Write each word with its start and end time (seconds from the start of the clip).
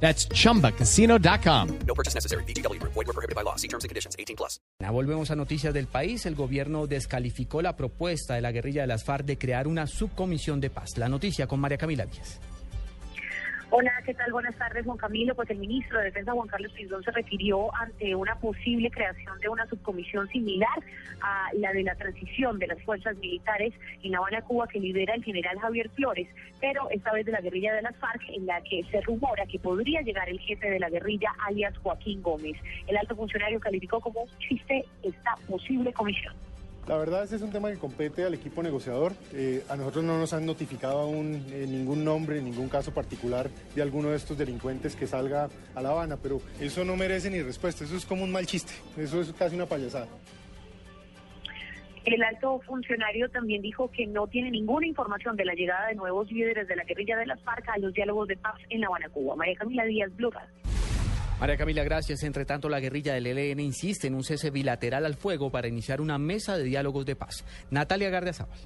That's 0.00 0.28
chumbacasino.com. 0.28 1.68
No 1.86 1.94
purchase 1.94 2.14
necessary. 2.14 2.44
BGW. 2.44 2.80
Void 2.80 2.94
were 2.94 3.12
prohibited 3.12 3.34
by 3.34 3.42
law. 3.42 3.56
See 3.56 3.68
terms 3.68 3.84
and 3.84 3.88
conditions. 3.88 4.14
18 4.18 4.36
plus. 4.36 4.60
Ya 4.78 4.90
Volvemos 4.90 5.30
a 5.30 5.36
noticias 5.36 5.74
del 5.74 5.86
país. 5.86 6.26
El 6.26 6.34
gobierno 6.34 6.86
descalificó 6.86 7.62
la 7.62 7.76
propuesta 7.76 8.34
de 8.34 8.40
la 8.40 8.52
guerrilla 8.52 8.82
de 8.82 8.86
las 8.86 9.04
FARC 9.04 9.24
de 9.24 9.38
crear 9.38 9.66
una 9.66 9.86
subcomisión 9.86 10.60
de 10.60 10.70
paz. 10.70 10.96
La 10.98 11.08
noticia 11.08 11.46
con 11.46 11.60
María 11.60 11.78
Camila 11.78 12.06
Díaz. 12.06 12.40
Hola, 13.78 13.92
¿qué 14.06 14.14
tal? 14.14 14.32
Buenas 14.32 14.56
tardes, 14.56 14.86
Juan 14.86 14.96
Camilo. 14.96 15.34
Pues 15.34 15.50
el 15.50 15.58
ministro 15.58 15.98
de 15.98 16.06
Defensa, 16.06 16.32
Juan 16.32 16.48
Carlos 16.48 16.72
Pinzón, 16.72 17.04
se 17.04 17.10
refirió 17.10 17.68
ante 17.76 18.14
una 18.14 18.34
posible 18.36 18.90
creación 18.90 19.38
de 19.38 19.50
una 19.50 19.66
subcomisión 19.66 20.26
similar 20.28 20.82
a 21.20 21.50
la 21.52 21.74
de 21.74 21.82
la 21.82 21.94
transición 21.94 22.58
de 22.58 22.68
las 22.68 22.82
fuerzas 22.84 23.14
militares 23.18 23.74
en 24.02 24.12
La 24.12 24.18
Habana, 24.18 24.40
Cuba, 24.40 24.66
que 24.66 24.80
lidera 24.80 25.12
el 25.12 25.22
general 25.22 25.58
Javier 25.58 25.90
Flores, 25.90 26.26
pero 26.58 26.88
esta 26.88 27.12
vez 27.12 27.26
de 27.26 27.32
la 27.32 27.42
guerrilla 27.42 27.74
de 27.74 27.82
las 27.82 27.94
FARC, 27.96 28.22
en 28.30 28.46
la 28.46 28.62
que 28.62 28.82
se 28.90 29.02
rumora 29.02 29.44
que 29.44 29.58
podría 29.58 30.00
llegar 30.00 30.26
el 30.30 30.40
jefe 30.40 30.70
de 30.70 30.80
la 30.80 30.88
guerrilla, 30.88 31.28
alias 31.44 31.76
Joaquín 31.76 32.22
Gómez. 32.22 32.56
El 32.86 32.96
alto 32.96 33.14
funcionario 33.14 33.60
calificó 33.60 34.00
como 34.00 34.22
un 34.22 34.38
chiste 34.38 34.86
esta 35.02 35.34
posible 35.46 35.92
comisión. 35.92 36.34
La 36.88 36.96
verdad, 36.96 37.24
este 37.24 37.34
es 37.34 37.42
un 37.42 37.50
tema 37.50 37.68
que 37.70 37.78
compete 37.78 38.22
al 38.22 38.34
equipo 38.34 38.62
negociador. 38.62 39.12
Eh, 39.32 39.64
a 39.68 39.76
nosotros 39.76 40.04
no 40.04 40.18
nos 40.18 40.32
han 40.32 40.46
notificado 40.46 41.00
aún 41.00 41.44
eh, 41.50 41.66
ningún 41.68 42.04
nombre, 42.04 42.40
ningún 42.40 42.68
caso 42.68 42.94
particular 42.94 43.50
de 43.74 43.82
alguno 43.82 44.10
de 44.10 44.16
estos 44.16 44.38
delincuentes 44.38 44.94
que 44.94 45.08
salga 45.08 45.48
a 45.74 45.82
La 45.82 45.88
Habana, 45.88 46.16
pero 46.16 46.40
eso 46.60 46.84
no 46.84 46.94
merece 46.94 47.28
ni 47.28 47.42
respuesta. 47.42 47.84
Eso 47.84 47.96
es 47.96 48.06
como 48.06 48.22
un 48.22 48.30
mal 48.30 48.46
chiste. 48.46 48.72
Eso 48.96 49.20
es 49.20 49.32
casi 49.32 49.56
una 49.56 49.66
payasada. 49.66 50.06
El 52.04 52.22
alto 52.22 52.60
funcionario 52.60 53.28
también 53.30 53.62
dijo 53.62 53.90
que 53.90 54.06
no 54.06 54.28
tiene 54.28 54.52
ninguna 54.52 54.86
información 54.86 55.34
de 55.34 55.44
la 55.44 55.54
llegada 55.54 55.88
de 55.88 55.96
nuevos 55.96 56.30
líderes 56.30 56.68
de 56.68 56.76
la 56.76 56.84
guerrilla 56.84 57.16
de 57.16 57.26
las 57.26 57.40
FARC 57.40 57.68
a 57.68 57.78
los 57.78 57.92
diálogos 57.94 58.28
de 58.28 58.36
paz 58.36 58.54
en 58.70 58.82
La 58.82 58.86
Habana, 58.86 59.08
Cuba. 59.08 59.34
María 59.34 59.56
Camila 59.56 59.84
Díaz, 59.84 60.14
Blue. 60.14 60.30
María 61.38 61.58
Camila, 61.58 61.84
gracias. 61.84 62.22
Entre 62.22 62.46
tanto, 62.46 62.68
la 62.68 62.80
guerrilla 62.80 63.12
del 63.12 63.26
ELN 63.26 63.60
insiste 63.60 64.06
en 64.06 64.14
un 64.14 64.24
cese 64.24 64.50
bilateral 64.50 65.04
al 65.04 65.16
fuego 65.16 65.50
para 65.50 65.68
iniciar 65.68 66.00
una 66.00 66.18
mesa 66.18 66.56
de 66.56 66.64
diálogos 66.64 67.04
de 67.04 67.14
paz. 67.14 67.44
Natalia 67.70 68.08
Gardiazabal. 68.08 68.58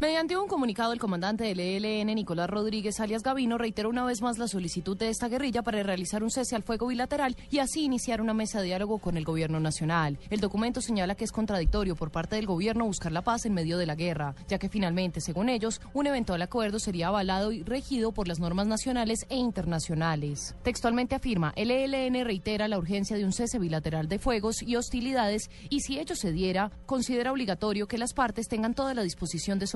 Mediante 0.00 0.36
un 0.36 0.48
comunicado, 0.48 0.92
el 0.92 0.98
comandante 0.98 1.44
del 1.44 1.60
ELN, 1.60 2.16
Nicolás 2.16 2.50
Rodríguez 2.50 2.98
alias 2.98 3.22
Gavino, 3.22 3.58
reiteró 3.58 3.88
una 3.88 4.04
vez 4.04 4.22
más 4.22 4.38
la 4.38 4.48
solicitud 4.48 4.96
de 4.96 5.08
esta 5.08 5.28
guerrilla 5.28 5.62
para 5.62 5.84
realizar 5.84 6.24
un 6.24 6.32
cese 6.32 6.56
al 6.56 6.64
fuego 6.64 6.88
bilateral 6.88 7.36
y 7.48 7.60
así 7.60 7.84
iniciar 7.84 8.20
una 8.20 8.34
mesa 8.34 8.58
de 8.58 8.66
diálogo 8.66 8.98
con 8.98 9.16
el 9.16 9.24
gobierno 9.24 9.60
nacional. 9.60 10.18
El 10.30 10.40
documento 10.40 10.80
señala 10.80 11.14
que 11.14 11.22
es 11.22 11.30
contradictorio 11.30 11.94
por 11.94 12.10
parte 12.10 12.34
del 12.34 12.44
gobierno 12.46 12.86
buscar 12.86 13.12
la 13.12 13.22
paz 13.22 13.46
en 13.46 13.54
medio 13.54 13.78
de 13.78 13.86
la 13.86 13.94
guerra, 13.94 14.34
ya 14.48 14.58
que 14.58 14.68
finalmente, 14.68 15.20
según 15.20 15.48
ellos, 15.48 15.80
un 15.92 16.08
eventual 16.08 16.42
acuerdo 16.42 16.80
sería 16.80 17.06
avalado 17.06 17.52
y 17.52 17.62
regido 17.62 18.10
por 18.10 18.26
las 18.26 18.40
normas 18.40 18.66
nacionales 18.66 19.26
e 19.28 19.36
internacionales. 19.36 20.56
Textualmente 20.64 21.14
afirma, 21.14 21.52
el 21.54 21.70
ELN 21.70 22.24
reitera 22.24 22.66
la 22.66 22.78
urgencia 22.78 23.16
de 23.16 23.24
un 23.24 23.32
cese 23.32 23.60
bilateral 23.60 24.08
de 24.08 24.18
fuegos 24.18 24.60
y 24.60 24.74
hostilidades 24.74 25.50
y 25.70 25.82
si 25.82 26.00
ello 26.00 26.16
se 26.16 26.32
diera, 26.32 26.72
considera 26.84 27.30
obligatorio 27.30 27.86
que 27.86 27.96
las 27.96 28.12
partes 28.12 28.48
tengan 28.48 28.74
toda 28.74 28.92
la 28.92 29.04
disposición 29.04 29.60
de 29.60 29.68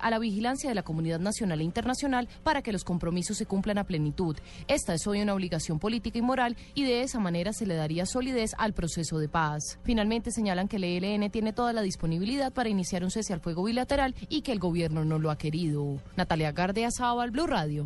a 0.00 0.10
la 0.10 0.18
vigilancia 0.18 0.68
de 0.68 0.74
la 0.74 0.82
comunidad 0.82 1.20
nacional 1.20 1.60
e 1.60 1.64
internacional 1.64 2.28
para 2.42 2.62
que 2.62 2.72
los 2.72 2.84
compromisos 2.84 3.36
se 3.36 3.46
cumplan 3.46 3.78
a 3.78 3.84
plenitud. 3.84 4.36
Esta 4.68 4.94
es 4.94 5.06
hoy 5.06 5.20
una 5.20 5.34
obligación 5.34 5.78
política 5.78 6.18
y 6.18 6.22
moral 6.22 6.56
y 6.74 6.84
de 6.84 7.02
esa 7.02 7.20
manera 7.20 7.52
se 7.52 7.66
le 7.66 7.74
daría 7.74 8.06
solidez 8.06 8.52
al 8.58 8.72
proceso 8.72 9.18
de 9.18 9.28
paz. 9.28 9.78
Finalmente 9.84 10.30
señalan 10.30 10.68
que 10.68 10.76
el 10.76 10.84
ELN 10.84 11.30
tiene 11.30 11.52
toda 11.52 11.72
la 11.72 11.82
disponibilidad 11.82 12.52
para 12.52 12.68
iniciar 12.68 13.04
un 13.04 13.10
cese 13.10 13.32
al 13.32 13.40
fuego 13.40 13.64
bilateral 13.64 14.14
y 14.28 14.42
que 14.42 14.52
el 14.52 14.58
gobierno 14.58 15.04
no 15.04 15.18
lo 15.18 15.30
ha 15.30 15.38
querido. 15.38 15.98
Natalia 16.16 16.52
Gardea 16.52 16.90
Sábal, 16.90 17.30
Blue 17.30 17.46
Radio. 17.46 17.84